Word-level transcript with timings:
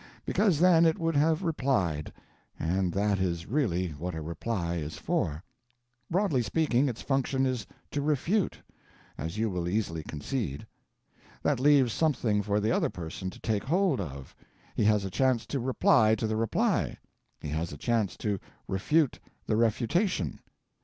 Because 0.25 0.57
then 0.59 0.83
it 0.87 0.97
would 0.97 1.15
have 1.15 1.43
replied 1.43 2.11
and 2.57 2.91
that 2.91 3.19
is 3.19 3.45
really 3.45 3.89
what 3.89 4.15
a 4.15 4.21
Reply 4.23 4.77
is 4.77 4.95
for. 4.97 5.43
Broadly 6.09 6.41
speaking, 6.41 6.89
its 6.89 7.03
function 7.03 7.45
is 7.45 7.67
to 7.91 8.01
refute 8.01 8.57
as 9.15 9.37
you 9.37 9.47
will 9.51 9.69
easily 9.69 10.01
concede. 10.01 10.65
That 11.43 11.59
leaves 11.59 11.93
something 11.93 12.41
for 12.41 12.59
the 12.59 12.71
other 12.71 12.89
person 12.89 13.29
to 13.29 13.39
take 13.41 13.65
hold 13.65 14.01
of: 14.01 14.35
he 14.73 14.85
has 14.85 15.05
a 15.05 15.11
chance 15.11 15.45
to 15.45 15.59
reply 15.59 16.15
to 16.15 16.25
the 16.25 16.35
Reply, 16.35 16.97
he 17.39 17.49
has 17.49 17.71
a 17.71 17.77
chance 17.77 18.17
to 18.17 18.39
refute 18.67 19.19
the 19.45 19.55
refutation. 19.55 20.39